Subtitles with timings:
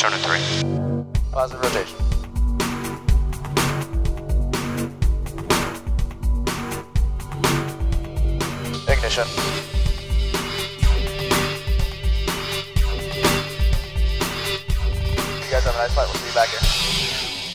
[0.00, 0.40] Turn to three.
[1.30, 1.98] Positive rotation.
[8.88, 9.28] Ignition.
[15.36, 16.08] You guys have a nice flight.
[16.08, 16.79] We'll see you back here.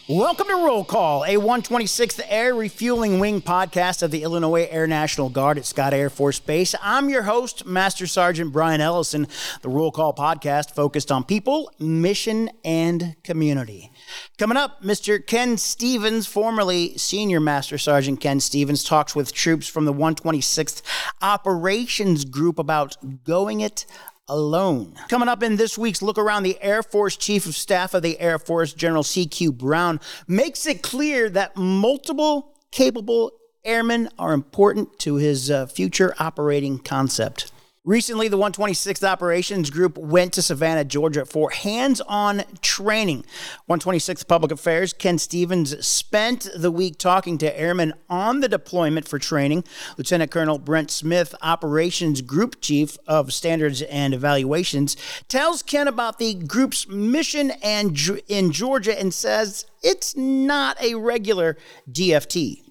[0.07, 5.29] Welcome to Roll Call, a 126th Air Refueling Wing podcast of the Illinois Air National
[5.29, 6.75] Guard at Scott Air Force Base.
[6.79, 9.25] I'm your host, Master Sergeant Brian Ellison.
[9.63, 13.91] The Roll Call podcast focused on people, mission, and community.
[14.37, 15.25] Coming up, Mr.
[15.25, 20.83] Ken Stephens, formerly Senior Master Sergeant Ken Stephens, talks with troops from the 126th
[21.23, 23.87] Operations Group about going it
[24.27, 24.93] alone.
[25.09, 28.19] Coming up in this week's look around, the Air Force Chief of Staff of the
[28.19, 29.53] Air Force, General C.Q.
[29.53, 33.31] Brown, makes it clear that multiple capable
[33.63, 37.51] airmen are important to his uh, future operating concept.
[37.85, 43.23] Recently, the 126th Operations Group went to Savannah, Georgia for hands on training.
[43.69, 49.19] 126th Public Affairs, Ken Stephens, spent the week talking to airmen on the deployment for
[49.19, 49.63] training.
[49.99, 56.33] Lieutenant Colonel Brent Smith, Operations Group Chief of Standards and Evaluations, tells Ken about the
[56.33, 57.95] group's mission and
[58.27, 61.55] in Georgia and says it's not a regular
[61.91, 62.64] DFT.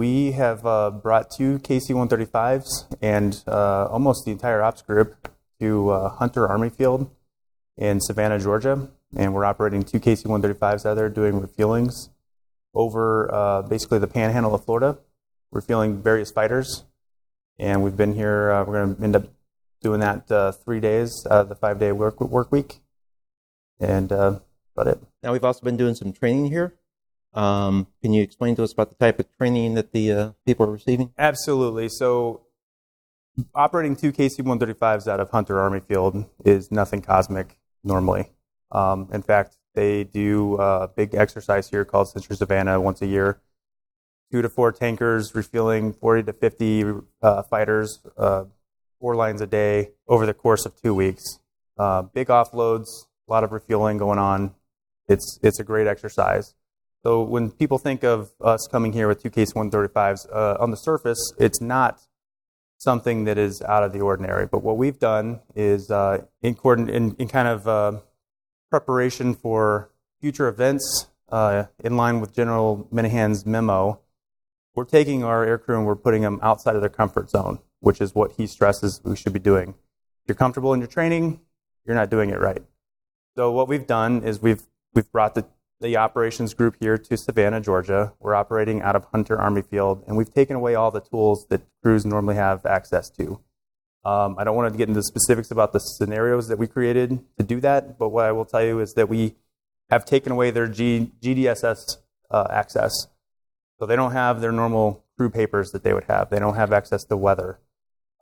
[0.00, 5.28] We have uh, brought two KC-135s and uh, almost the entire ops group
[5.60, 7.10] to uh, Hunter Army Field
[7.76, 12.08] in Savannah, Georgia, and we're operating two KC-135s out there doing refuelings
[12.72, 14.96] over uh, basically the panhandle of Florida,
[15.50, 16.84] refueling various fighters.
[17.58, 18.52] And we've been here.
[18.52, 19.24] Uh, we're going to end up
[19.82, 22.80] doing that uh, three days out of the five-day work work week,
[23.78, 24.98] and about it.
[25.22, 26.72] Now we've also been doing some training here
[27.34, 30.66] um, can you explain to us about the type of training that the uh, people
[30.66, 31.12] are receiving?
[31.16, 31.88] Absolutely.
[31.88, 32.42] So,
[33.54, 38.30] operating two KC 135s out of Hunter Army Field is nothing cosmic normally.
[38.72, 43.40] Um, in fact, they do a big exercise here called Sentry Savannah once a year.
[44.32, 46.84] Two to four tankers refueling 40 to 50
[47.22, 48.44] uh, fighters, uh,
[49.00, 51.38] four lines a day over the course of two weeks.
[51.78, 54.54] Uh, big offloads, a lot of refueling going on.
[55.08, 56.54] It's, it's a great exercise.
[57.02, 60.76] So when people think of us coming here with two KC 135s, uh, on the
[60.76, 62.00] surface, it's not
[62.76, 64.46] something that is out of the ordinary.
[64.46, 68.00] But what we've done is uh, in, in, in, kind of uh,
[68.70, 69.90] preparation for
[70.20, 74.00] future events, uh, in line with General Minihan's memo,
[74.74, 78.14] we're taking our aircrew and we're putting them outside of their comfort zone, which is
[78.14, 79.70] what he stresses we should be doing.
[79.70, 81.40] If you're comfortable in your training,
[81.86, 82.62] you're not doing it right.
[83.36, 84.62] So what we've done is we've
[84.94, 85.46] we've brought the
[85.80, 88.12] the operations group here to Savannah, Georgia.
[88.20, 91.62] We're operating out of Hunter Army Field, and we've taken away all the tools that
[91.82, 93.40] crews normally have access to.
[94.04, 97.20] Um, I don't want to get into the specifics about the scenarios that we created
[97.38, 99.36] to do that, but what I will tell you is that we
[99.90, 101.96] have taken away their G, GDSS
[102.30, 102.92] uh, access.
[103.78, 106.30] So they don't have their normal crew papers that they would have.
[106.30, 107.58] They don't have access to weather.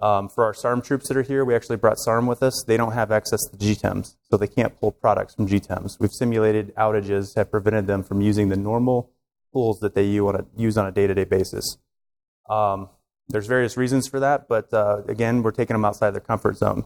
[0.00, 2.62] Um, for our SARM troops that are here, we actually brought SARM with us.
[2.66, 5.98] They don't have access to GTEMs, so they can't pull products from GTEMs.
[5.98, 9.10] We've simulated outages have prevented them from using the normal
[9.52, 11.78] tools that they use on a day-to-day basis.
[12.48, 12.90] Um,
[13.28, 16.84] there's various reasons for that, but uh, again, we're taking them outside their comfort zone.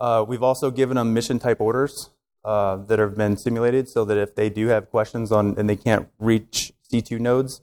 [0.00, 2.10] Uh, we've also given them mission type orders
[2.44, 5.76] uh, that have been simulated so that if they do have questions on and they
[5.76, 7.62] can't reach C2 nodes,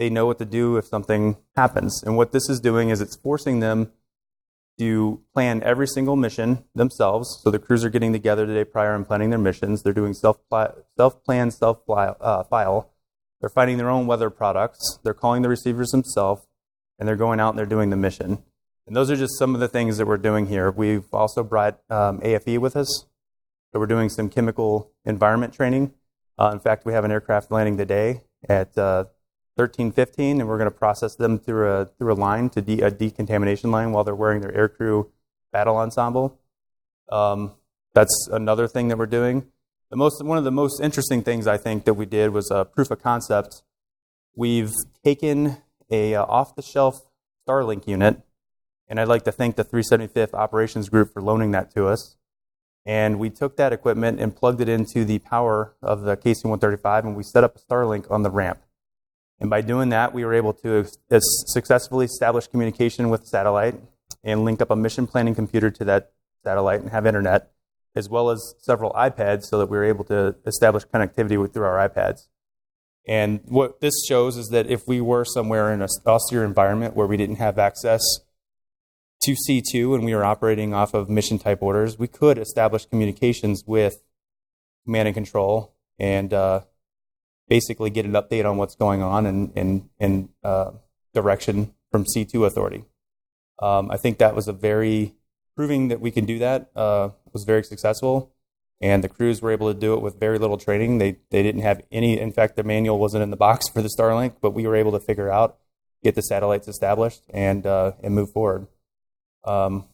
[0.00, 2.02] they know what to do if something happens.
[2.02, 3.92] And what this is doing is it's forcing them
[4.78, 7.38] to plan every single mission themselves.
[7.44, 9.82] So the crews are getting together the day prior and planning their missions.
[9.82, 10.38] They're doing self
[10.96, 12.90] self plan, self uh, file.
[13.40, 14.98] They're finding their own weather products.
[15.04, 16.46] They're calling the receivers themselves,
[16.98, 18.42] and they're going out and they're doing the mission.
[18.86, 20.70] And those are just some of the things that we're doing here.
[20.70, 23.04] We've also brought um, AFE with us.
[23.72, 25.92] So we're doing some chemical environment training.
[26.38, 29.04] Uh, in fact, we have an aircraft landing today at uh,
[29.56, 32.80] 13, 15, and we're going to process them through a through a line to de-
[32.80, 35.08] a decontamination line while they're wearing their aircrew
[35.52, 36.38] battle ensemble.
[37.10, 37.52] Um,
[37.94, 39.46] that's another thing that we're doing.
[39.90, 42.64] The most one of the most interesting things I think that we did was a
[42.64, 43.62] proof of concept.
[44.36, 44.72] We've
[45.04, 45.58] taken
[45.90, 47.02] a uh, off the shelf
[47.46, 48.20] Starlink unit,
[48.88, 52.16] and I'd like to thank the 375th Operations Group for loaning that to us.
[52.86, 57.04] And we took that equipment and plugged it into the power of the KC 135,
[57.04, 58.60] and we set up a Starlink on the ramp.
[59.40, 63.74] And by doing that, we were able to successfully establish communication with satellite
[64.22, 66.12] and link up a mission planning computer to that
[66.44, 67.50] satellite and have internet,
[67.96, 71.64] as well as several iPads so that we were able to establish connectivity with, through
[71.64, 72.28] our iPads.
[73.08, 77.06] And what this shows is that if we were somewhere in a austere environment where
[77.06, 78.02] we didn't have access
[79.22, 83.64] to C2 and we were operating off of mission type orders, we could establish communications
[83.66, 84.02] with
[84.84, 86.60] command and control and uh,
[87.50, 90.70] basically get an update on what's going on and, and, and uh,
[91.12, 92.84] direction from C2 authority.
[93.60, 95.16] Um, I think that was a very,
[95.56, 98.32] proving that we can do that uh, was very successful.
[98.80, 100.98] And the crews were able to do it with very little training.
[100.98, 103.90] They, they didn't have any, in fact, the manual wasn't in the box for the
[103.98, 105.58] Starlink, but we were able to figure out,
[106.04, 108.68] get the satellites established, and, uh, and move forward.
[109.44, 109.86] Um,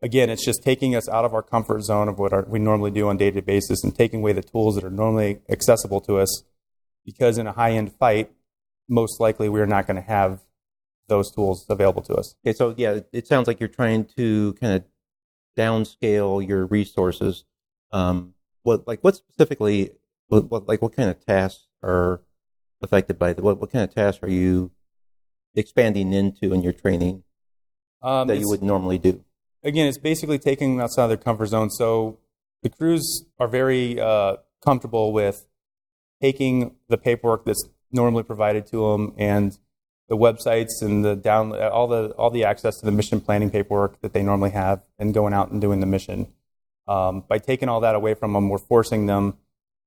[0.00, 2.90] again, it's just taking us out of our comfort zone of what our, we normally
[2.90, 6.16] do on a day-to-day basis and taking away the tools that are normally accessible to
[6.16, 6.42] us
[7.04, 8.30] because in a high-end fight,
[8.88, 10.40] most likely we're not going to have
[11.08, 12.34] those tools available to us.
[12.44, 14.84] Okay, so yeah, it sounds like you're trying to kind of
[15.56, 17.44] downscale your resources.
[17.90, 19.90] Um, what like what specifically,
[20.28, 22.22] what, what like what kind of tasks are
[22.80, 24.70] affected by the what what kind of tasks are you
[25.54, 27.24] expanding into in your training
[28.00, 29.24] Um, that you would normally do?
[29.64, 31.70] again, it's basically taking them outside of their comfort zone.
[31.70, 32.18] So
[32.62, 35.46] the crews are very uh, comfortable with
[36.22, 39.58] taking the paperwork that's normally provided to them and
[40.08, 44.00] the websites and the down all the all the access to the mission planning paperwork
[44.00, 46.28] that they normally have and going out and doing the mission.
[46.86, 49.38] Um, by taking all that away from them, we're forcing them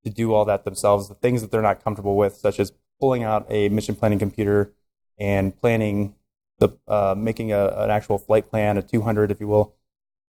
[0.04, 1.10] to do all that themselves.
[1.10, 4.74] The things that they're not comfortable with, such as pulling out a mission planning computer
[5.20, 6.16] and planning
[6.60, 9.76] the uh, making a, an actual flight plan, a 200, if you will,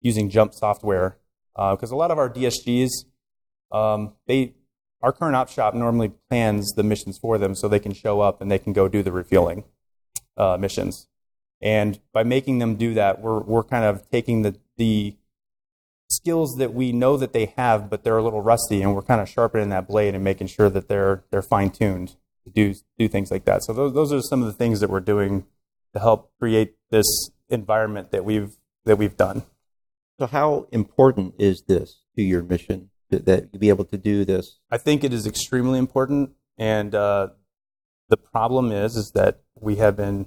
[0.00, 1.18] using Jump software.
[1.54, 2.90] Because a lot of our DSGs,
[3.72, 4.54] um, they
[5.02, 8.40] our current op shop normally plans the missions for them, so they can show up
[8.40, 9.64] and they can go do the refueling
[10.36, 11.08] uh, missions.
[11.60, 15.16] And by making them do that, we're we're kind of taking the the
[16.08, 19.20] skills that we know that they have, but they're a little rusty, and we're kind
[19.20, 23.08] of sharpening that blade and making sure that they're they're fine tuned to do do
[23.08, 23.62] things like that.
[23.64, 25.46] So those those are some of the things that we're doing
[25.94, 27.06] to help create this
[27.48, 29.42] environment that we've that we've done.
[30.18, 34.58] So how important is this to your mission that, you be able to do this?
[34.70, 37.28] I think it is extremely important, and uh,
[38.08, 40.26] the problem is is that we have been,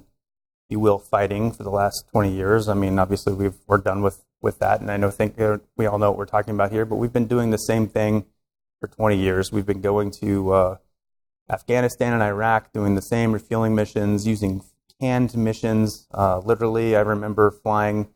[0.68, 2.68] you will, fighting for the last twenty years.
[2.68, 5.86] I mean, obviously we've we're done with with that, and I know think uh, we
[5.86, 8.26] all know what we're talking about here, but we've been doing the same thing
[8.80, 9.52] for twenty years.
[9.52, 10.76] We've been going to uh,
[11.48, 14.62] Afghanistan and Iraq, doing the same refueling missions, using
[15.00, 16.06] canned missions.
[16.12, 18.08] Uh, literally, I remember flying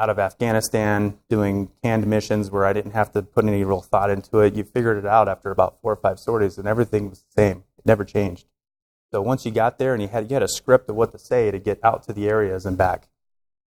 [0.00, 4.08] out of Afghanistan doing canned missions where I didn't have to put any real thought
[4.08, 4.56] into it.
[4.56, 7.64] You figured it out after about four or five sorties, and everything was the same.
[7.76, 8.46] It never changed.
[9.12, 11.18] So once you got there and you had you had a script of what to
[11.18, 13.08] say to get out to the areas and back,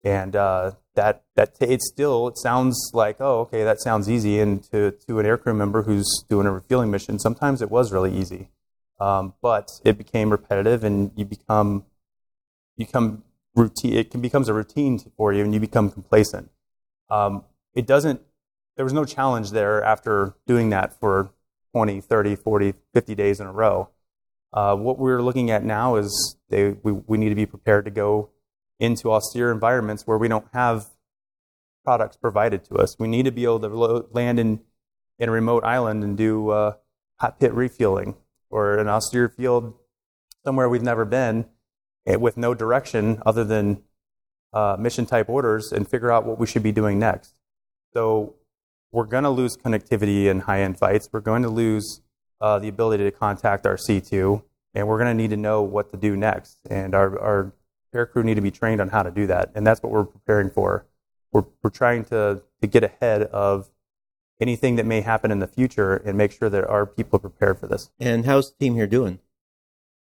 [0.03, 4.39] and uh, that that t- it still it sounds like oh okay that sounds easy,
[4.39, 8.13] and to to an aircrew member who's doing a refueling mission, sometimes it was really
[8.13, 8.50] easy,
[9.00, 11.85] um, but it became repetitive and you become
[12.75, 13.23] you become
[13.57, 13.94] routine.
[13.94, 16.50] It can becomes a routine for you, and you become complacent.
[17.09, 17.44] Um,
[17.74, 18.21] it doesn't.
[18.75, 21.31] There was no challenge there after doing that for
[21.74, 23.89] 20, 30, 40, 50 days in a row.
[24.54, 27.92] Uh, what we're looking at now is they, we, we need to be prepared to
[27.92, 28.30] go
[28.80, 30.88] into austere environments where we don't have
[31.83, 32.98] products provided to us.
[33.00, 34.62] We need to be able to lo- land in,
[35.18, 36.74] in a remote island and do uh,
[37.19, 38.15] hot pit refueling
[38.50, 39.74] or an austere field
[40.45, 41.45] somewhere we've never been
[42.15, 43.81] with no direction other than
[44.54, 47.36] uh, mission type orders and figure out what we should be doing next.
[47.94, 48.36] So
[48.92, 51.09] we're going to lose connectivity in high end fights.
[51.12, 52.01] We're going to lose
[52.39, 54.42] uh, the ability to contact our C2,
[54.73, 56.59] and we're going to need to know what to do next.
[56.69, 57.54] And our, our
[57.94, 59.52] air crew need to be trained on how to do that.
[59.56, 60.85] And that's what we're preparing for.
[61.31, 63.69] We're, we're trying to, to get ahead of
[64.40, 67.59] anything that may happen in the future and make sure that our people are prepared
[67.59, 67.90] for this.
[67.99, 69.19] And how's the team here doing?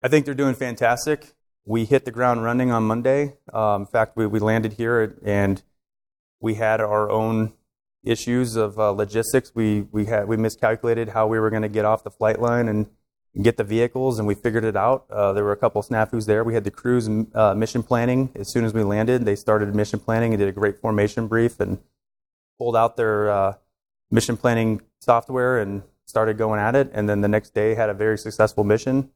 [0.02, 1.34] I think they're doing fantastic.
[1.64, 3.36] We hit the ground running on Monday.
[3.52, 5.62] Um, in fact, we, we landed here and
[6.40, 7.54] we had our own
[8.04, 9.52] issues of uh, logistics.
[9.54, 12.68] We we had we miscalculated how we were going to get off the flight line
[12.68, 12.86] and
[13.42, 15.06] get the vehicles, and we figured it out.
[15.10, 16.44] Uh, there were a couple snafus there.
[16.44, 19.24] We had the crews uh, mission planning as soon as we landed.
[19.24, 21.78] They started mission planning and did a great formation brief and
[22.58, 23.54] pulled out their uh,
[24.10, 26.90] mission planning software and started going at it.
[26.92, 29.10] And then the next day had a very successful mission.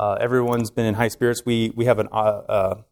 [0.00, 1.42] Uh, everyone's been in high spirits.
[1.44, 2.82] We we have an uh, uh,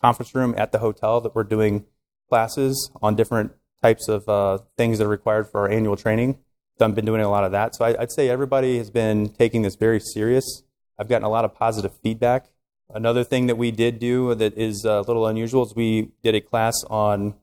[0.00, 1.84] conference room at the hotel that we're doing
[2.30, 3.52] classes on different
[3.82, 6.38] types of uh, things that are required for our annual training.
[6.78, 7.74] So I've been doing a lot of that.
[7.74, 10.62] So I, I'd say everybody has been taking this very serious.
[10.98, 12.46] I've gotten a lot of positive feedback.
[12.88, 16.40] Another thing that we did do that is a little unusual is we did a
[16.40, 17.34] class on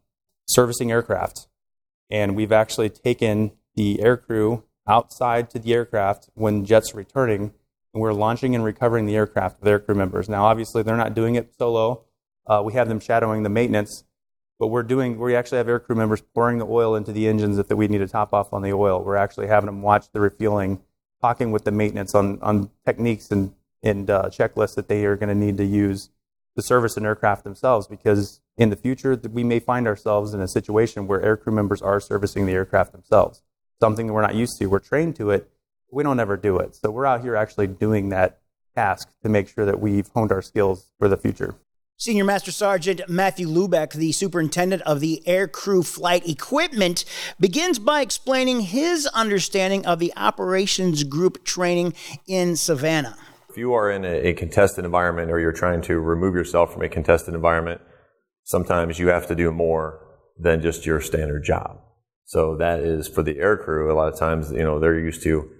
[0.48, 1.48] servicing aircraft.
[2.10, 7.54] And we've actually taken the aircrew outside to the aircraft when jets are returning,
[7.94, 10.30] and we're launching and recovering the aircraft with their crew members.
[10.30, 12.06] Now, obviously, they're not doing it solo.
[12.48, 14.04] Uh, we have them shadowing the maintenance,
[14.60, 15.20] but we're doing.
[15.20, 18.08] We actually have aircrew members pouring the oil into the engines if we need to
[18.08, 19.04] top off on the oil.
[19.04, 20.82] We're actually having them watch the refueling
[21.22, 25.30] talking with the maintenance on, on techniques and, and uh, checklists that they are going
[25.30, 26.10] to need to use
[26.56, 30.48] to service an aircraft themselves because in the future we may find ourselves in a
[30.48, 33.44] situation where aircrew members are servicing the aircraft themselves.
[33.80, 34.68] Something that we're not used to.
[34.68, 35.50] We're trained to it.
[35.92, 36.76] We don't ever do it.
[36.76, 38.40] So we're out here actually doing that
[38.76, 41.56] task to make sure that we've honed our skills for the future.
[41.98, 47.06] Senior Master Sergeant Matthew Lubeck, the superintendent of the aircrew flight equipment,
[47.40, 51.94] begins by explaining his understanding of the operations group training
[52.26, 53.18] in Savannah.
[53.50, 56.82] If you are in a, a contested environment or you're trying to remove yourself from
[56.82, 57.82] a contested environment,
[58.46, 60.04] sometimes you have to do more
[60.40, 61.82] than just your standard job.
[62.26, 63.92] So that is for the aircrew.
[63.92, 65.52] A lot of times, you know, they're used to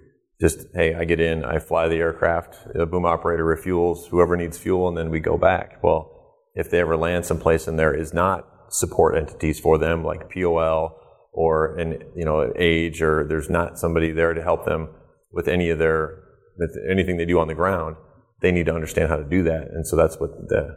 [0.42, 4.58] just, hey, I get in, I fly the aircraft, the boom operator refuels whoever needs
[4.58, 5.80] fuel, and then we go back.
[5.84, 10.34] Well, if they ever land someplace and there is not support entities for them, like
[10.34, 10.98] POL
[11.32, 14.88] or an, you know, age, or there's not somebody there to help them
[15.30, 16.24] with any of their,
[16.58, 17.94] with anything they do on the ground,
[18.40, 19.68] they need to understand how to do that.
[19.72, 20.76] And so that's what the,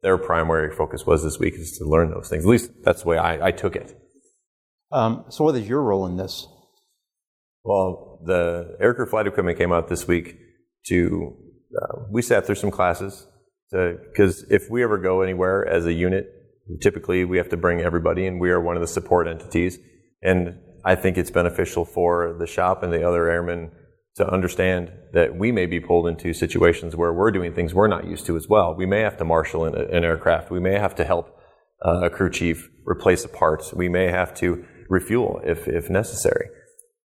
[0.00, 2.44] their primary focus was this week is to learn those things.
[2.44, 3.94] At least that's the way I, I took it.
[4.90, 6.46] Um, so, what is your role in this?
[7.64, 10.36] Well, the aircrew flight equipment came out this week
[10.86, 11.36] to,
[11.80, 13.26] uh, we sat through some classes
[13.70, 16.26] because if we ever go anywhere as a unit,
[16.80, 19.78] typically we have to bring everybody and we are one of the support entities.
[20.22, 23.70] And I think it's beneficial for the shop and the other airmen
[24.16, 28.06] to understand that we may be pulled into situations where we're doing things we're not
[28.06, 28.74] used to as well.
[28.74, 30.50] We may have to marshal an, an aircraft.
[30.50, 31.34] We may have to help
[31.84, 33.72] uh, a crew chief replace a part.
[33.74, 36.48] We may have to refuel if, if necessary.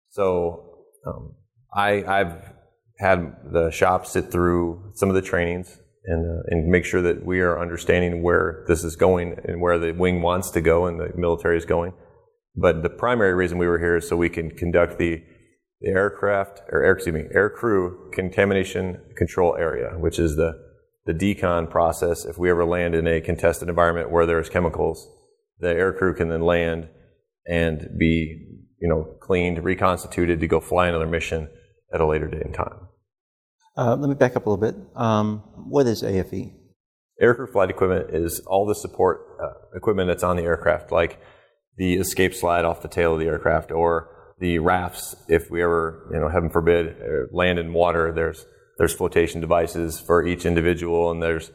[0.09, 1.35] So um,
[1.73, 2.53] I, I've
[2.99, 7.25] had the shop sit through some of the trainings and, uh, and make sure that
[7.25, 10.99] we are understanding where this is going and where the wing wants to go and
[10.99, 11.93] the military is going.
[12.55, 15.21] But the primary reason we were here is so we can conduct the,
[15.81, 20.67] the aircraft or air, excuse me, air crew contamination control area, which is the
[21.07, 22.25] the decon process.
[22.25, 25.07] If we ever land in a contested environment where there's chemicals,
[25.59, 26.89] the air crew can then land
[27.47, 28.45] and be
[28.79, 31.49] you know cleaned, reconstituted to go fly another mission
[31.93, 32.87] at a later date and time.
[33.77, 34.75] Uh, let me back up a little bit.
[34.95, 36.51] Um, what is AFE?
[37.21, 41.19] Aircrew flight equipment is all the support uh, equipment that's on the aircraft, like
[41.77, 45.15] the escape slide off the tail of the aircraft or the rafts.
[45.27, 48.45] If we ever, you know, heaven forbid, uh, land in water, there's
[48.77, 51.51] there's flotation devices for each individual, and there's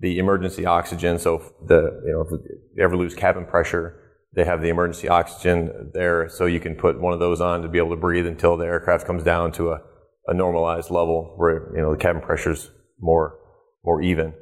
[0.00, 1.18] the emergency oxygen.
[1.18, 2.30] So the you know if
[2.76, 4.03] you ever lose cabin pressure,
[4.34, 7.68] they have the emergency oxygen there, so you can put one of those on to
[7.68, 9.80] be able to breathe until the aircraft comes down to a
[10.26, 13.38] a normalized level where you know the cabin pressure's more
[13.84, 14.34] more even.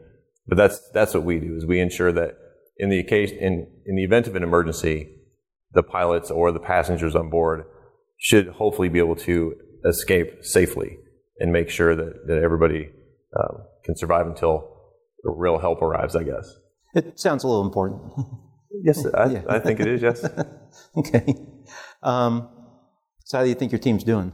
[0.47, 2.37] But that's that's what we do is we ensure that
[2.77, 5.15] in the occasion in, in the event of an emergency,
[5.73, 7.65] the pilots or the passengers on board
[8.19, 10.99] should hopefully be able to escape safely
[11.39, 12.89] and make sure that, that everybody
[13.37, 14.69] um, can survive until
[15.25, 16.55] real help arrives, I guess.
[16.95, 18.03] It sounds a little important.
[18.83, 19.43] yes, I, yeah.
[19.49, 20.25] I think it is, yes.
[20.97, 21.35] okay.
[22.03, 22.49] Um,
[23.25, 24.33] so, how do you think your team's doing?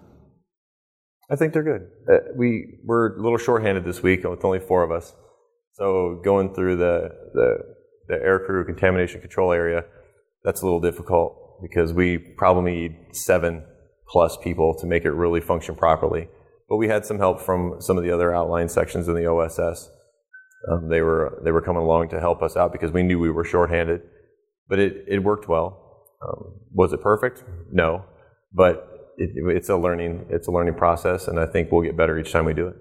[1.30, 1.88] I think they're good.
[2.10, 5.14] Uh, we we're a little shorthanded this week with only four of us,
[5.72, 7.58] so going through the the,
[8.08, 9.84] the aircrew contamination control area,
[10.44, 13.64] that's a little difficult because we probably need seven
[14.08, 16.28] plus people to make it really function properly.
[16.68, 19.90] But we had some help from some of the other outline sections in the OSS.
[20.70, 23.30] Um, they were they were coming along to help us out because we knew we
[23.30, 24.02] were shorthanded,
[24.68, 26.06] but it it worked well.
[26.22, 27.44] Um, was it perfect?
[27.72, 28.04] No,
[28.52, 32.18] but it, it's a learning it's a learning process, and I think we'll get better
[32.18, 32.76] each time we do it.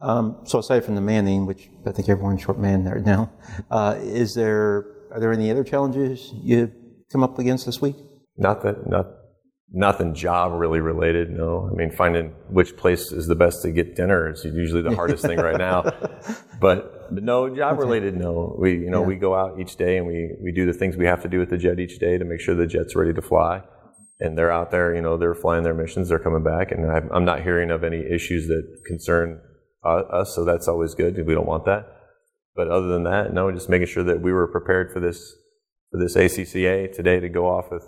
[0.00, 3.32] Um, so aside from the manning, which I think everyone's short man there now,
[3.70, 6.72] uh, is there are there any other challenges you
[7.10, 7.96] come up against this week?
[8.36, 9.06] Not that not
[9.76, 11.30] nothing job really related.
[11.30, 14.94] No, I mean finding which place is the best to get dinner is usually the
[14.94, 15.84] hardest thing right now.
[16.58, 18.16] But, but no job related.
[18.16, 19.08] No, we you know yeah.
[19.08, 21.38] we go out each day and we we do the things we have to do
[21.38, 23.62] with the jet each day to make sure the jet's ready to fly
[24.20, 27.24] and they're out there, you know, they're flying their missions, they're coming back, and I'm
[27.24, 29.40] not hearing of any issues that concern
[29.84, 31.14] uh, us, so that's always good.
[31.26, 31.86] We don't want that.
[32.54, 35.34] But other than that, no, just making sure that we were prepared for this
[35.92, 37.86] for this ACCA today to go off with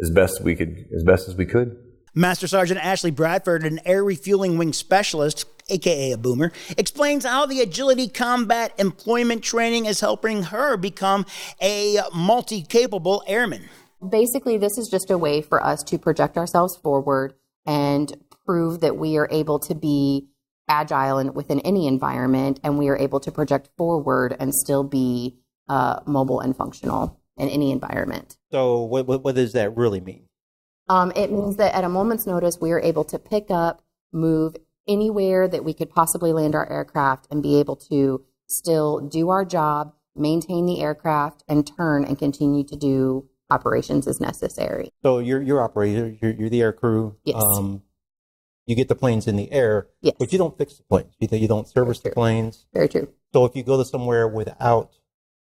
[0.00, 1.76] as best we could, as best as we could.
[2.14, 7.60] Master Sergeant Ashley Bradford, an air refueling wing specialist, aka a boomer, explains how the
[7.60, 11.26] agility combat employment training is helping her become
[11.60, 13.68] a multi capable airman.
[14.08, 17.34] Basically, this is just a way for us to project ourselves forward
[17.66, 20.28] and prove that we are able to be
[20.68, 25.36] agile in, within any environment and we are able to project forward and still be
[25.68, 28.36] uh, mobile and functional in any environment.
[28.54, 30.28] So, what, what, what does that really mean?
[30.88, 33.82] Um, it means that at a moment's notice, we are able to pick up,
[34.12, 34.54] move
[34.86, 39.44] anywhere that we could possibly land our aircraft and be able to still do our
[39.44, 44.92] job, maintain the aircraft, and turn and continue to do operations as necessary.
[45.02, 47.16] So you're you're operator, you're, you're the air crew.
[47.24, 47.42] Yes.
[47.42, 47.82] Um,
[48.66, 50.14] you get the planes in the air, Yes.
[50.16, 51.12] but you don't fix the planes.
[51.18, 52.66] You, you don't service the planes.
[52.72, 53.08] Very true.
[53.32, 54.92] So if you go to somewhere without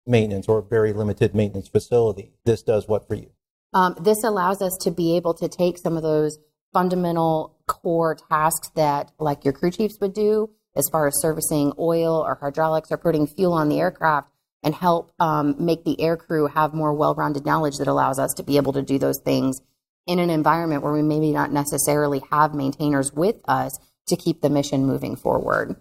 [0.05, 3.29] maintenance or very limited maintenance facility, this does what for you?
[3.73, 6.39] Um, this allows us to be able to take some of those
[6.73, 12.15] fundamental core tasks that, like your crew chiefs would do, as far as servicing oil
[12.15, 14.29] or hydraulics or putting fuel on the aircraft,
[14.63, 18.43] and help um, make the air crew have more well-rounded knowledge that allows us to
[18.43, 19.59] be able to do those things
[20.05, 24.49] in an environment where we maybe not necessarily have maintainers with us to keep the
[24.49, 25.75] mission moving forward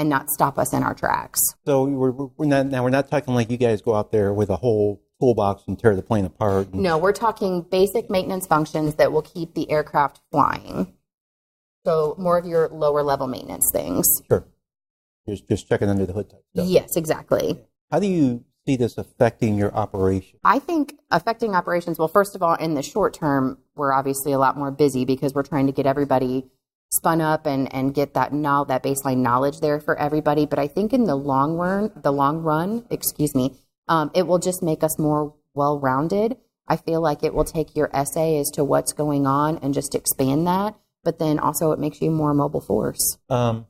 [0.00, 1.38] and not stop us in our tracks.
[1.66, 4.48] So we're, we're not now we're not talking like you guys go out there with
[4.48, 6.68] a whole toolbox and tear the plane apart.
[6.72, 10.94] and- No, we're talking basic maintenance functions that will keep the aircraft flying.
[11.84, 14.06] So more of your lower level maintenance things.
[14.28, 14.46] Sure.
[15.28, 16.66] Just just checking under the hood type stuff.
[16.66, 17.58] Yes, exactly.
[17.90, 20.38] How do you see this affecting your operation?
[20.44, 24.38] I think affecting operations, well, first of all, in the short term, we're obviously a
[24.38, 26.46] lot more busy because we're trying to get everybody
[26.90, 30.44] spun up and, and get that now that baseline knowledge there for everybody.
[30.44, 33.54] But I think in the long run, the long run, excuse me,
[33.88, 36.36] um, it will just make us more well rounded.
[36.66, 39.94] I feel like it will take your SA as to what's going on and just
[39.94, 40.74] expand that.
[41.02, 43.18] But then also it makes you more mobile force.
[43.28, 43.66] Um,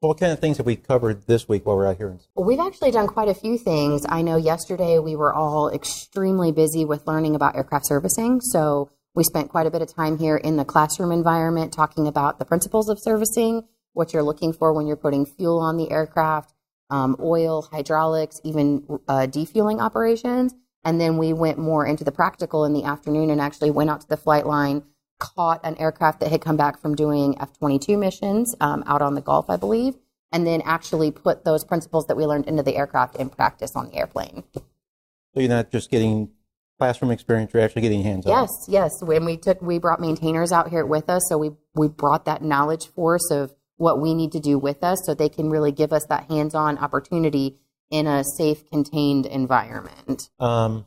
[0.00, 2.18] what kind of things have we covered this week while we're out here?
[2.36, 4.04] We've actually done quite a few things.
[4.08, 8.40] I know yesterday we were all extremely busy with learning about aircraft servicing.
[8.40, 12.38] So we spent quite a bit of time here in the classroom environment talking about
[12.38, 16.52] the principles of servicing, what you're looking for when you're putting fuel on the aircraft,
[16.90, 20.54] um, oil, hydraulics, even uh, defueling operations.
[20.84, 24.02] And then we went more into the practical in the afternoon and actually went out
[24.02, 24.82] to the flight line,
[25.18, 29.14] caught an aircraft that had come back from doing F 22 missions um, out on
[29.14, 29.94] the Gulf, I believe,
[30.32, 33.90] and then actually put those principles that we learned into the aircraft in practice on
[33.90, 34.42] the airplane.
[34.54, 34.60] so
[35.36, 36.30] you're not just getting
[36.78, 38.32] classroom experience; you're actually getting hands on.
[38.32, 38.90] Yes, yes.
[39.02, 42.42] When we took, we brought maintainers out here with us, so we we brought that
[42.42, 45.92] knowledge force of what we need to do with us, so they can really give
[45.92, 47.58] us that hands-on opportunity
[47.90, 50.30] in a safe, contained environment.
[50.40, 50.86] Um,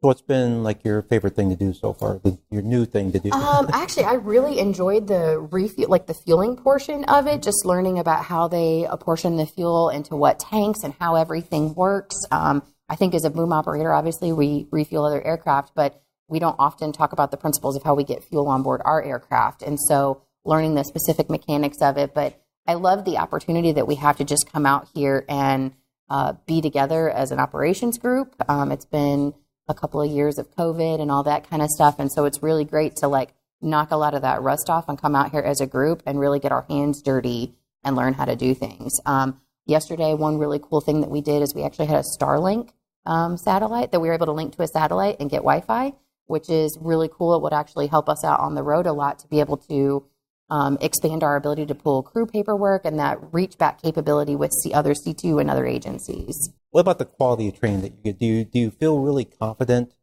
[0.00, 2.18] what's been like your favorite thing to do so far?
[2.18, 3.30] The, your new thing to do?
[3.32, 7.42] Um, actually, I really enjoyed the refuel, like the fueling portion of it.
[7.42, 12.16] Just learning about how they apportion the fuel into what tanks and how everything works.
[12.30, 16.56] Um, I think as a boom operator, obviously we refuel other aircraft, but we don't
[16.58, 19.62] often talk about the principles of how we get fuel on board our aircraft.
[19.62, 22.14] And so, learning the specific mechanics of it.
[22.14, 25.72] But I love the opportunity that we have to just come out here and
[26.08, 28.34] uh, be together as an operations group.
[28.48, 29.34] Um, it's been
[29.68, 31.98] a couple of years of COVID and all that kind of stuff.
[31.98, 35.00] And so it's really great to like knock a lot of that rust off and
[35.00, 38.24] come out here as a group and really get our hands dirty and learn how
[38.24, 38.92] to do things.
[39.06, 42.70] Um, yesterday, one really cool thing that we did is we actually had a Starlink
[43.06, 45.94] um, satellite that we were able to link to a satellite and get Wi Fi,
[46.26, 47.34] which is really cool.
[47.34, 50.04] It would actually help us out on the road a lot to be able to
[50.50, 54.72] um, expand our ability to pull crew paperwork and that reach back capability with C-
[54.72, 56.50] other C2 and other agencies.
[56.70, 58.18] What about the quality of training that you get?
[58.18, 59.94] Do you do you feel really confident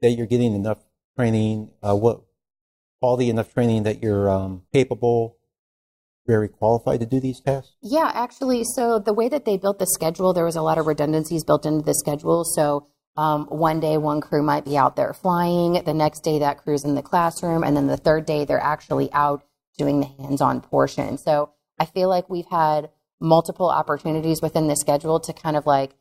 [0.00, 0.78] that you're getting enough
[1.16, 1.70] training?
[1.82, 2.22] Uh, what
[3.00, 5.36] quality enough training that you're um, capable,
[6.30, 7.72] very qualified to do these tests?
[7.82, 10.86] Yeah, actually, so the way that they built the schedule, there was a lot of
[10.86, 12.44] redundancies built into the schedule.
[12.44, 15.82] So um, one day, one crew might be out there flying.
[15.84, 19.12] The next day, that crew's in the classroom, and then the third day, they're actually
[19.12, 19.42] out
[19.76, 21.18] doing the hands-on portion.
[21.18, 25.96] So I feel like we've had multiple opportunities within the schedule to kind of like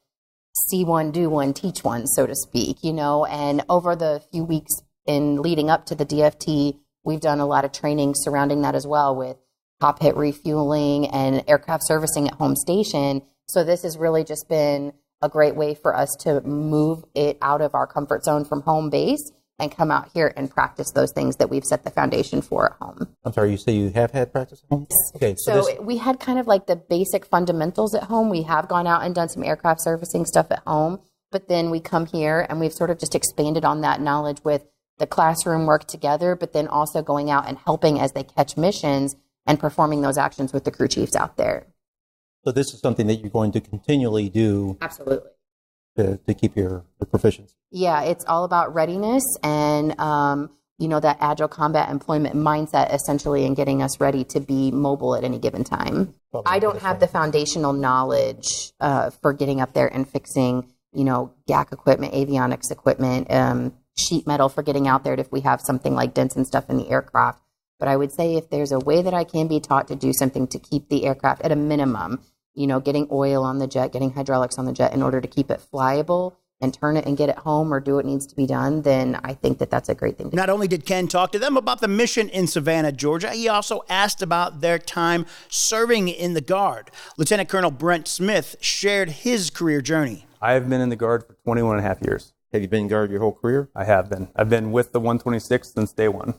[0.69, 3.25] see one, do one, teach one, so to speak, you know.
[3.25, 4.73] And over the few weeks
[5.07, 8.85] in leading up to the DFT, we've done a lot of training surrounding that as
[8.85, 9.37] well with
[9.81, 13.21] hot pit refueling and aircraft servicing at home station.
[13.47, 17.61] So this has really just been a great way for us to move it out
[17.61, 21.35] of our comfort zone from home base and come out here and practice those things
[21.37, 23.07] that we've set the foundation for at home.
[23.25, 24.87] I'm sorry, you say you have had practice at home?
[25.15, 28.29] Okay, so, So this, we had kind of like the basic fundamentals at home.
[28.29, 31.81] We have gone out and done some aircraft servicing stuff at home, but then we
[31.81, 34.65] come here and we've sort of just expanded on that knowledge with
[34.97, 39.15] the classroom work together, but then also going out and helping as they catch missions
[39.49, 41.65] and performing those actions with the crew chiefs out there.
[42.45, 45.31] so this is something that you're going to continually do Absolutely.
[45.97, 47.55] to, to keep your, your proficiency.
[47.71, 53.43] Yeah, it's all about readiness and um, you know that agile combat employment mindset essentially
[53.45, 56.13] and getting us ready to be mobile at any given time.
[56.45, 61.33] I don't have the foundational knowledge uh, for getting up there and fixing, you know,
[61.49, 65.95] GAC equipment, avionics equipment, um, sheet metal for getting out there if we have something
[65.95, 67.41] like dents and stuff in the aircraft.
[67.79, 70.13] But I would say if there's a way that I can be taught to do
[70.13, 72.21] something to keep the aircraft at a minimum,
[72.53, 75.27] you know, getting oil on the jet, getting hydraulics on the jet in order to
[75.27, 78.35] keep it flyable and turn it and get it home or do what needs to
[78.35, 80.35] be done, then I think that that's a great thing to do.
[80.35, 83.83] Not only did Ken talk to them about the mission in Savannah, Georgia, he also
[83.87, 86.91] asked about their time serving in the Guard.
[87.17, 90.25] Lieutenant Colonel Brent Smith shared his career journey.
[90.41, 92.33] I have been in the Guard for 21 and a half years.
[92.51, 93.69] Have you been in guard your whole career?
[93.75, 94.29] I have been.
[94.35, 96.33] I've been with the 126th since day one.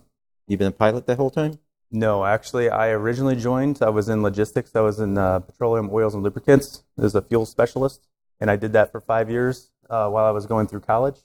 [0.51, 1.61] You've been a pilot that whole time?
[1.93, 3.79] No, actually, I originally joined.
[3.81, 4.75] I was in logistics.
[4.75, 8.09] I was in uh, petroleum, oils, and lubricants as a fuel specialist,
[8.41, 11.19] and I did that for five years uh, while I was going through college.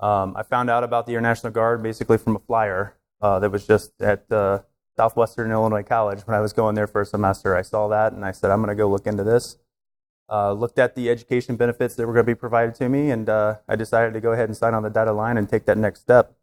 [0.00, 3.50] Um, I found out about the Air National Guard basically from a flyer uh, that
[3.50, 4.60] was just at uh,
[4.96, 7.54] Southwestern Illinois College when I was going there for a semester.
[7.54, 9.58] I saw that and I said, I'm going to go look into this.
[10.30, 13.28] Uh, looked at the education benefits that were going to be provided to me, and
[13.28, 15.76] uh, I decided to go ahead and sign on the dotted line and take that
[15.76, 16.34] next step.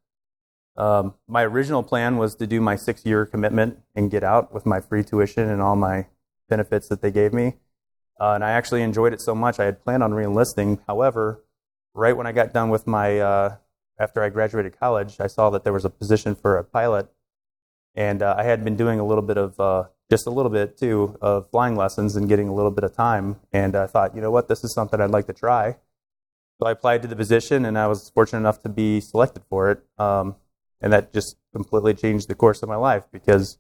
[0.80, 4.66] Um, my original plan was to do my six year commitment and get out with
[4.66, 6.08] my free tuition and all my
[6.48, 7.58] benefits that they gave me.
[8.20, 10.80] Uh, and I actually enjoyed it so much, I had planned on reenlisting.
[10.88, 11.44] However,
[11.94, 13.56] right when I got done with my, uh,
[14.00, 17.10] after I graduated college, I saw that there was a position for a pilot.
[17.94, 20.78] And uh, I had been doing a little bit of, uh, just a little bit
[20.78, 23.38] too, of flying lessons and getting a little bit of time.
[23.52, 25.76] And I thought, you know what, this is something I'd like to try.
[26.60, 29.72] So I applied to the position and I was fortunate enough to be selected for
[29.72, 29.82] it.
[29.98, 30.36] Um,
[30.82, 33.58] and that just completely changed the course of my life because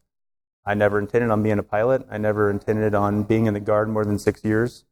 [0.65, 2.05] I never intended on being a pilot.
[2.09, 4.85] I never intended on being in the Guard more than six years.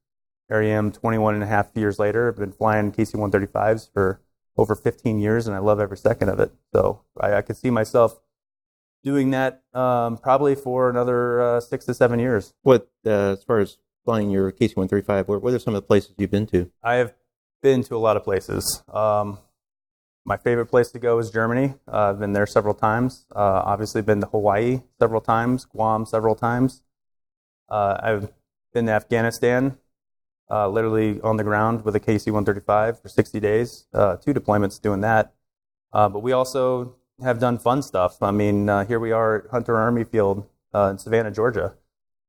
[0.49, 2.29] Here I am 21 and a half years later.
[2.29, 4.21] I've been flying KC 135s for
[4.55, 6.51] over 15 years and I love every second of it.
[6.73, 8.19] So I, I could see myself
[9.03, 12.53] doing that um, probably for another uh, six to seven years.
[12.63, 15.87] What, uh, as far as flying your KC 135, what, what are some of the
[15.87, 16.71] places you've been to?
[16.81, 17.13] I have
[17.61, 18.83] been to a lot of places.
[18.91, 19.39] Um,
[20.27, 21.73] my favorite place to go is Germany.
[21.91, 23.25] Uh, I've been there several times.
[23.33, 26.83] Uh, obviously, been to Hawaii several times, Guam several times.
[27.69, 28.33] Uh, I've
[28.73, 29.77] been to Afghanistan,
[30.51, 34.81] uh, literally on the ground with a KC 135 for 60 days, uh, two deployments
[34.81, 35.33] doing that.
[35.93, 38.21] Uh, but we also have done fun stuff.
[38.21, 41.73] I mean, here we are at Hunter Army Field in Savannah, Georgia.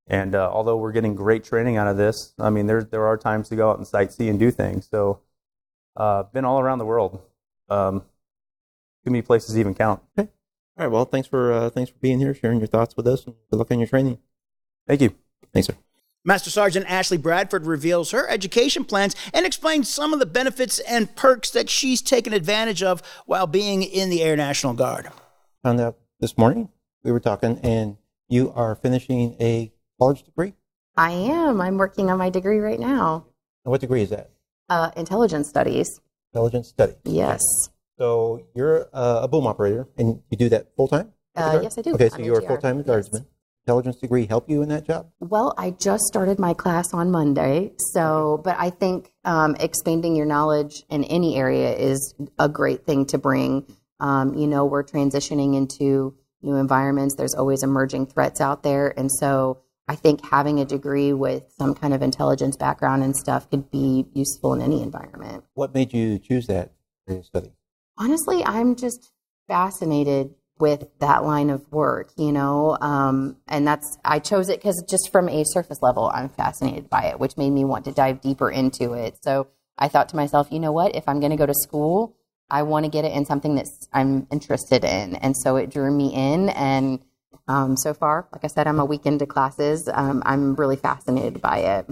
[0.06, 3.48] And although we're getting great training out of this, I mean, there, there are times
[3.48, 4.88] to go out and sightsee and do things.
[4.88, 5.20] So,
[6.32, 7.20] been all around the world
[7.68, 8.00] um,
[9.04, 10.02] too many places even count.
[10.18, 10.30] Okay.
[10.78, 10.92] All right.
[10.92, 13.56] Well, thanks for uh, thanks for being here, sharing your thoughts with us, and good
[13.56, 14.18] luck on your training.
[14.86, 15.14] Thank you.
[15.52, 15.74] Thanks, sir.
[16.24, 21.14] Master Sergeant Ashley Bradford reveals her education plans and explains some of the benefits and
[21.16, 25.08] perks that she's taken advantage of while being in the Air National Guard.
[25.62, 26.68] Found out this morning
[27.02, 27.96] we were talking, and
[28.28, 30.54] you are finishing a college degree.
[30.96, 31.60] I am.
[31.60, 33.26] I'm working on my degree right now.
[33.64, 34.30] And what degree is that?
[34.68, 36.00] Uh, intelligence studies.
[36.32, 36.94] Intelligence study.
[37.04, 37.40] Yes.
[37.98, 41.12] So you're uh, a boom operator, and you do that full time?
[41.34, 41.94] Uh, yes, I do.
[41.94, 43.26] Okay, so I'm you're a full time guardsman.
[43.66, 45.10] Intelligence degree help you in that job?
[45.20, 50.24] Well, I just started my class on Monday, so but I think um, expanding your
[50.26, 53.66] knowledge in any area is a great thing to bring.
[54.00, 57.16] Um, you know, we're transitioning into new environments.
[57.16, 61.74] There's always emerging threats out there, and so I think having a degree with some
[61.74, 65.44] kind of intelligence background and stuff could be useful in any environment.
[65.54, 66.72] What made you choose that
[67.22, 67.52] study?
[67.96, 69.10] Honestly, I'm just
[69.48, 74.84] fascinated with that line of work, you know, um, and that's I chose it because
[74.88, 78.20] just from a surface level, I'm fascinated by it, which made me want to dive
[78.20, 79.18] deeper into it.
[79.22, 79.46] So
[79.78, 82.16] I thought to myself, you know what, if I'm going to go to school,
[82.50, 85.90] I want to get it in something that I'm interested in, and so it drew
[85.90, 86.48] me in.
[86.50, 87.00] And
[87.48, 89.88] um, so far, like I said, I'm a week into classes.
[89.92, 91.86] Um, I'm really fascinated by it.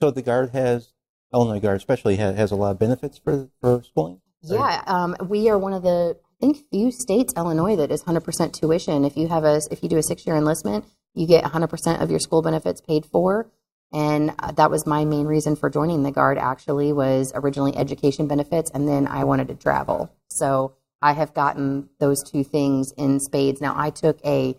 [0.00, 0.92] So the Guard has,
[1.32, 4.20] Illinois Guard especially, has, has a lot of benefits for, for schooling?
[4.42, 8.52] Yeah, um, we are one of the I think few states, Illinois, that is 100%
[8.54, 9.04] tuition.
[9.04, 12.10] If you have a if you do a six year enlistment, you get 100% of
[12.10, 13.50] your school benefits paid for.
[13.92, 16.38] And uh, that was my main reason for joining the Guard.
[16.38, 20.10] Actually, was originally education benefits, and then I wanted to travel.
[20.28, 23.60] So I have gotten those two things in spades.
[23.60, 24.56] Now I took a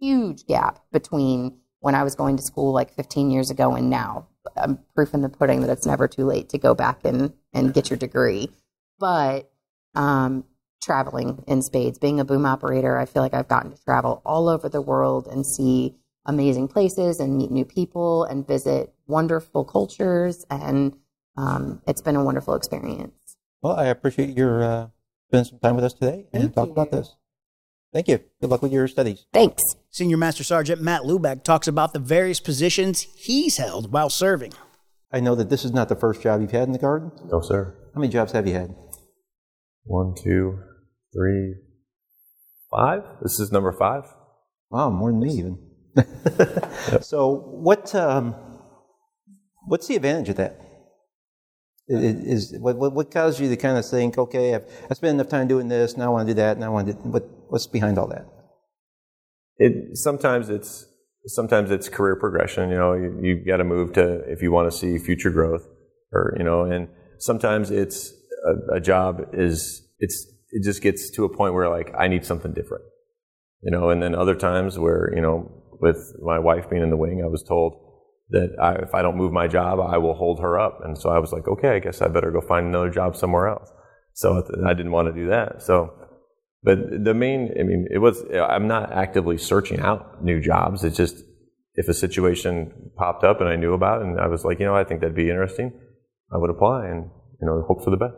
[0.00, 4.28] huge gap between when I was going to school like 15 years ago and now.
[4.56, 7.74] I'm proof in the pudding that it's never too late to go back and, and
[7.74, 8.50] get your degree.
[8.98, 9.50] But
[9.94, 10.44] um,
[10.82, 14.48] traveling in spades, being a boom operator, I feel like I've gotten to travel all
[14.48, 20.44] over the world and see amazing places and meet new people and visit wonderful cultures.
[20.50, 20.96] And
[21.36, 23.36] um, it's been a wonderful experience.
[23.62, 24.86] Well, I appreciate your uh,
[25.28, 27.16] spending some time with us today and Thank talk about this.
[27.92, 28.20] Thank you.
[28.40, 29.26] Good luck with your studies.
[29.32, 29.62] Thanks.
[29.96, 34.52] Senior Master Sergeant Matt Lubeck talks about the various positions he's held while serving.
[35.10, 37.10] I know that this is not the first job you've had in the Guard.
[37.32, 37.74] No, sir.
[37.94, 38.74] How many jobs have you had?
[39.84, 40.58] One, two,
[41.14, 41.54] three,
[42.70, 43.04] five.
[43.22, 44.02] This is number five.
[44.68, 45.58] Wow, more than me even.
[47.00, 48.34] So what um,
[49.66, 50.60] what's the advantage of that?
[51.90, 54.92] I- i- Is what, what what caused you to kind of think, okay, I've, I
[54.92, 56.92] spent enough time doing this, now I want to do that, now I want to.
[56.92, 58.26] Do, what what's behind all that?
[59.58, 60.86] It sometimes it's
[61.26, 62.70] sometimes it's career progression.
[62.70, 65.66] You know, you, you got to move to if you want to see future growth,
[66.12, 66.88] or you know, and
[67.18, 68.12] sometimes it's
[68.44, 72.24] a, a job is it's it just gets to a point where like I need
[72.24, 72.84] something different.
[73.62, 76.96] You know, and then other times where you know, with my wife being in the
[76.96, 77.82] wing, I was told
[78.30, 81.10] that I, if I don't move my job, I will hold her up, and so
[81.10, 83.70] I was like, okay, I guess I better go find another job somewhere else.
[84.12, 85.62] So I didn't want to do that.
[85.62, 85.92] So
[86.62, 90.84] but the main, I mean, it was, I'm not actively searching out new jobs.
[90.84, 91.22] It's just
[91.74, 94.66] if a situation popped up and I knew about it and I was like, you
[94.66, 95.72] know, I think that'd be interesting,
[96.32, 98.14] I would apply and, you know, hope for the best.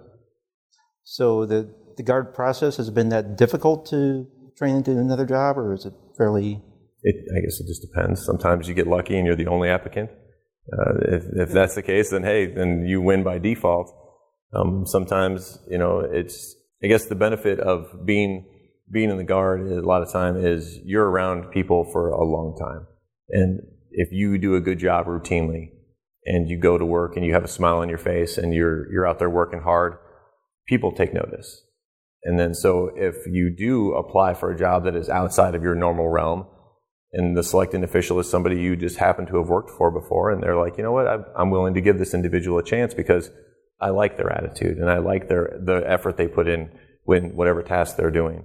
[1.04, 5.74] So the the guard process has been that difficult to train into another job, or
[5.74, 6.62] is it fairly?
[7.02, 8.24] It, I guess it just depends.
[8.24, 10.10] Sometimes you get lucky and you're the only applicant.
[10.72, 13.92] Uh, if, if that's the case, then hey, then you win by default.
[14.54, 18.46] Um, sometimes, you know, it's, I guess the benefit of being,
[18.90, 22.56] being in the guard a lot of time is you're around people for a long
[22.56, 22.86] time.
[23.30, 23.60] And
[23.90, 25.70] if you do a good job routinely
[26.24, 28.90] and you go to work and you have a smile on your face and you're,
[28.92, 29.94] you're out there working hard,
[30.66, 31.62] people take notice.
[32.24, 35.74] And then so if you do apply for a job that is outside of your
[35.74, 36.46] normal realm,
[37.12, 40.42] and the selecting official is somebody you just happen to have worked for before, and
[40.42, 43.30] they're like, you know what, I'm- I'm willing to give this individual a chance because
[43.80, 46.70] I like their attitude and I like their the effort they put in
[47.04, 48.44] when whatever task they're doing.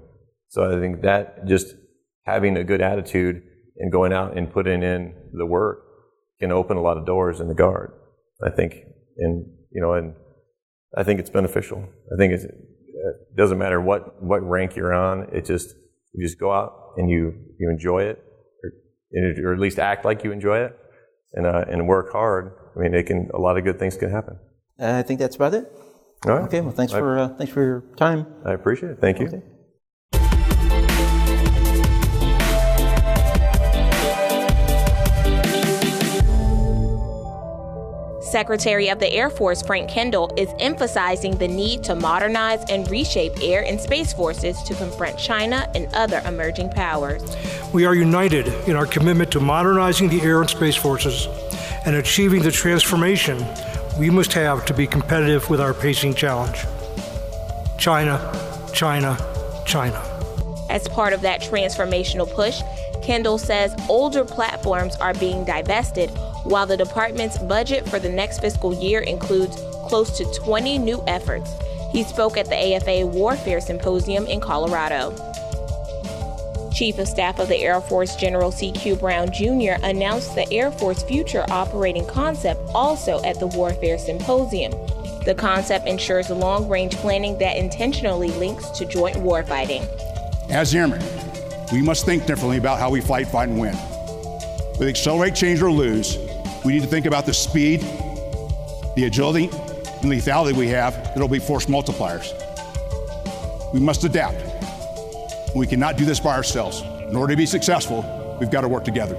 [0.49, 1.75] So I think that just
[2.25, 3.41] having a good attitude
[3.77, 5.79] and going out and putting in the work
[6.39, 7.91] can open a lot of doors in the guard.
[8.45, 8.75] I think,
[9.17, 10.13] and you know, and
[10.95, 11.87] I think it's beneficial.
[12.13, 15.29] I think it's, it doesn't matter what what rank you're on.
[15.33, 15.73] It just
[16.13, 18.23] you just go out and you you enjoy it,
[19.43, 20.77] or, at least act like you enjoy it,
[21.33, 22.53] and uh, and work hard.
[22.75, 24.37] I mean, it can a lot of good things can happen.
[24.79, 25.71] I think that's about it.
[26.25, 26.43] All right.
[26.45, 26.61] Okay.
[26.61, 28.25] Well, thanks I- for uh, thanks for your time.
[28.45, 28.99] I appreciate it.
[28.99, 29.27] Thank you.
[29.27, 29.41] Okay.
[38.21, 43.33] Secretary of the Air Force Frank Kendall is emphasizing the need to modernize and reshape
[43.43, 47.21] air and space forces to confront China and other emerging powers.
[47.73, 51.27] We are united in our commitment to modernizing the air and space forces
[51.85, 53.37] and achieving the transformation
[53.97, 56.65] we must have to be competitive with our pacing challenge.
[57.77, 58.17] China,
[58.73, 59.17] China,
[59.65, 60.01] China.
[60.69, 62.61] As part of that transformational push,
[63.03, 66.09] Kendall says older platforms are being divested
[66.43, 71.53] while the department's budget for the next fiscal year includes close to 20 new efforts.
[71.91, 75.11] He spoke at the AFA Warfare Symposium in Colorado.
[76.73, 78.95] Chief of Staff of the Air Force General C.Q.
[78.95, 79.73] Brown Jr.
[79.83, 84.71] announced the Air Force Future Operating Concept also at the Warfare Symposium.
[85.23, 89.87] The concept ensures long range planning that intentionally links to joint warfighting.
[90.49, 91.03] As airmen,
[91.71, 93.77] we must think differently about how we fight, fight, and win.
[94.79, 96.17] With accelerate, change, or lose,
[96.65, 97.81] we need to think about the speed,
[98.95, 102.33] the agility, and lethality we have that will be force multipliers.
[103.71, 104.52] We must adapt.
[105.55, 106.81] We cannot do this by ourselves.
[107.09, 109.15] In order to be successful, we've got to work together.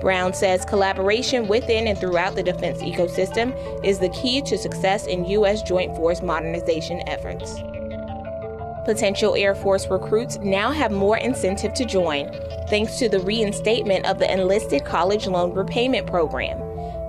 [0.00, 5.24] Brown says collaboration within and throughout the defense ecosystem is the key to success in
[5.26, 5.62] U.S.
[5.62, 7.60] Joint Force modernization efforts.
[8.84, 12.32] Potential Air Force recruits now have more incentive to join,
[12.68, 16.58] thanks to the reinstatement of the Enlisted College Loan Repayment Program.